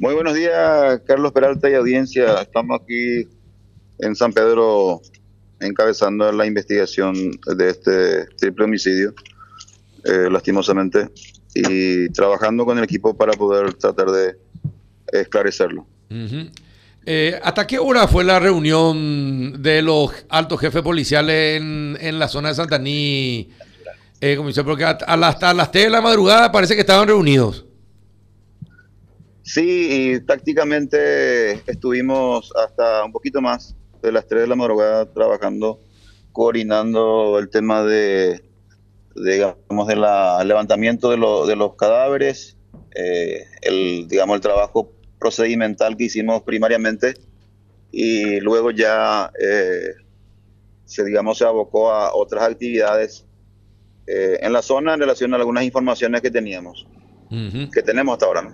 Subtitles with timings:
[0.00, 2.40] Muy buenos días, Carlos Peralta y audiencia.
[2.42, 3.28] Estamos aquí
[4.00, 5.00] en San Pedro
[5.60, 7.14] encabezando la investigación
[7.56, 9.14] de este triple homicidio,
[10.04, 11.10] eh, lastimosamente,
[11.54, 14.36] y trabajando con el equipo para poder tratar de
[15.12, 15.86] esclarecerlo.
[17.06, 22.48] Eh, ¿Hasta qué hora fue la reunión de los altos jefes policiales en, la zona
[22.48, 23.48] de Santaní,
[24.20, 27.64] eh, Porque hasta las, hasta las 3 de la madrugada parece que estaban reunidos.
[29.44, 35.82] Sí, y prácticamente estuvimos hasta un poquito más de las 3 de la madrugada trabajando,
[36.32, 38.42] coordinando el tema de,
[39.14, 40.00] digamos, del
[40.48, 42.56] levantamiento de, de, los cadáveres,
[42.94, 47.14] eh, el, digamos, el trabajo procedimental que hicimos primariamente
[47.92, 49.92] y luego ya eh,
[50.86, 53.26] se, digamos, se abocó a otras actividades
[54.06, 56.86] eh, en la zona en relación a algunas informaciones que teníamos,
[57.30, 58.52] que tenemos hasta ahora.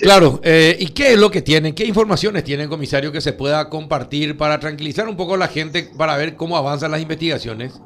[0.00, 1.74] Claro, eh, ¿y qué es lo que tienen?
[1.74, 5.90] ¿Qué informaciones tienen, comisario, que se pueda compartir para tranquilizar un poco a la gente
[5.96, 7.80] para ver cómo avanzan las investigaciones?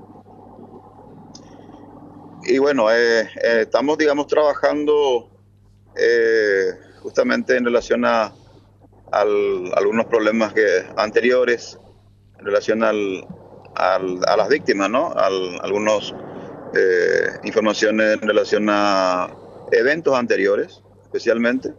[2.44, 5.30] Y bueno, estamos, digamos, trabajando
[7.00, 8.32] justamente en relación a,
[9.12, 11.78] algunos problemas que, anteriores,
[12.38, 13.26] en relación al,
[13.74, 15.12] a las víctimas, ¿no?
[15.12, 16.14] Al, algunos
[16.74, 19.28] eh, informaciones en relación a
[19.72, 21.74] eventos anteriores, especialmente,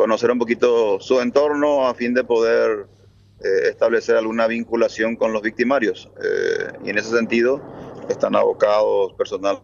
[0.00, 2.86] conocer un poquito su entorno a fin de poder
[3.44, 6.08] eh, establecer alguna vinculación con los victimarios.
[6.24, 7.60] Eh, y en ese sentido
[8.08, 9.60] están abocados personal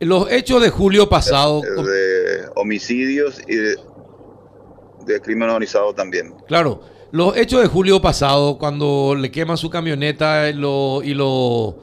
[0.00, 1.60] los hechos de julio pasado.
[1.60, 6.34] De, homicidios y de, crimen organizado también.
[6.46, 6.82] Claro.
[7.10, 11.78] Los hechos de julio pasado, cuando le queman su camioneta y lo, y lo,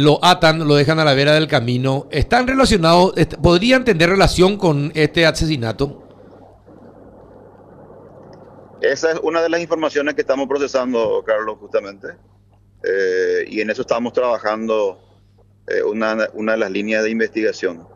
[0.00, 4.92] lo atan, lo dejan a la vera del camino, ¿están relacionados, podrían tener relación con
[4.94, 6.02] este asesinato?
[8.80, 12.08] Esa es una de las informaciones que estamos procesando, Carlos, justamente.
[12.82, 15.00] Eh, y en eso estamos trabajando
[15.66, 17.88] eh, una, una, de las líneas de investigación.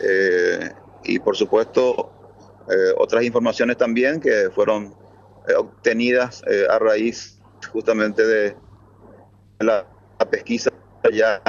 [0.00, 0.70] Eh,
[1.04, 2.12] y por supuesto,
[2.96, 4.94] otras informaciones también que fueron
[5.58, 7.38] obtenidas a raíz
[7.72, 8.56] justamente de
[9.58, 9.84] la,
[10.30, 10.71] pesquisa
[11.10, 11.42] ya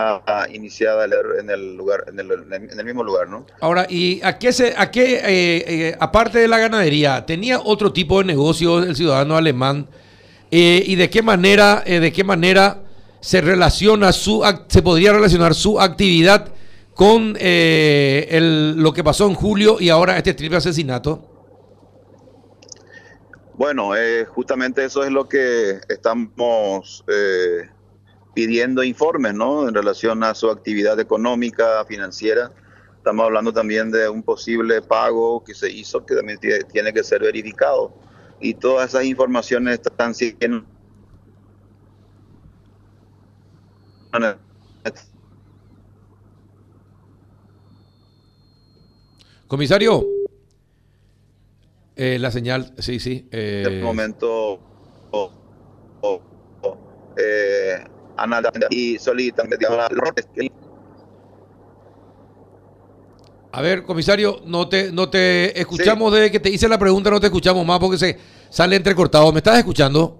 [0.51, 4.51] iniciada en el lugar en el, en el, mismo lugar no ahora y a qué
[4.51, 9.87] se a qué aparte de la ganadería tenía otro tipo de negocio el ciudadano alemán
[10.49, 12.79] y de qué manera de qué manera
[13.19, 16.53] se relaciona su se podría relacionar su actividad
[16.95, 21.29] con eh, el, lo que pasó en julio y ahora este triple asesinato?
[23.55, 27.69] Bueno, eh, justamente eso es lo que estamos eh,
[28.33, 29.67] pidiendo informes, ¿no?
[29.67, 32.51] En relación a su actividad económica, financiera.
[32.97, 36.39] Estamos hablando también de un posible pago que se hizo, que también
[36.71, 37.93] tiene que ser verificado.
[38.39, 40.65] Y todas esas informaciones están siendo
[49.47, 50.05] Comisario,
[51.95, 53.27] eh, la señal, sí, sí.
[53.31, 54.59] Eh, en este momento,
[58.25, 59.43] eh, y Solita,
[63.55, 67.19] a ver, comisario, no te, no te escuchamos desde que te hice la pregunta, no
[67.19, 68.17] te escuchamos más porque se
[68.49, 69.31] sale entrecortado.
[69.31, 70.17] ¿Me estás escuchando?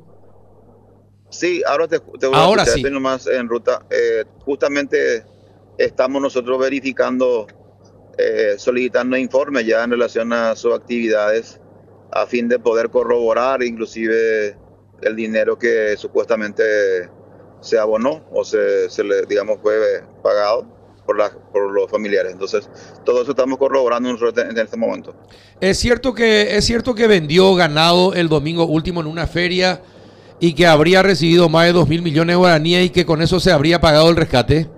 [1.32, 2.94] Sí, ahora te, voy ahora a escuchar, sí.
[2.94, 3.88] nomás en ruta.
[3.90, 5.26] Eh, justamente
[5.80, 7.48] estamos nosotros verificando,
[8.20, 11.60] eh, solicitando informes ya en relación a sus actividades
[12.12, 14.56] a fin de poder corroborar inclusive
[15.02, 17.10] el dinero que supuestamente
[17.64, 20.68] se abonó o se, se le, digamos, fue pagado
[21.06, 22.34] por, la, por los familiares.
[22.34, 22.70] Entonces,
[23.06, 25.16] todo eso estamos corroborando en este momento.
[25.60, 29.82] Es cierto que es cierto que vendió ganado el domingo último en una feria
[30.40, 33.40] y que habría recibido más de 2 mil millones de guaraníes y que con eso
[33.40, 34.70] se habría pagado el rescate?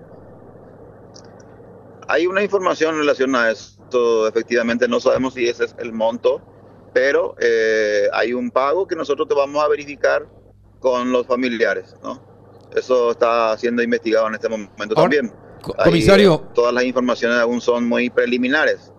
[2.07, 6.40] Hay una información en relación a esto, efectivamente no sabemos si ese es el monto,
[6.93, 10.28] pero eh, hay un pago que nosotros te vamos a verificar
[10.79, 12.34] con los familiares, ¿no?
[12.76, 15.32] Eso está siendo investigado en este momento también.
[15.62, 16.44] Comisario.
[16.54, 18.92] todas las informaciones aún son muy preliminares.